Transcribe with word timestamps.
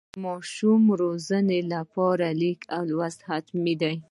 د 0.11 0.15
ماشوم 0.25 0.83
روزنې 1.01 1.59
لپاره 1.73 2.27
لیک 2.41 2.59
او 2.75 2.81
لوست 2.91 3.19
حتمي 3.29 3.73
ده. 3.81 3.91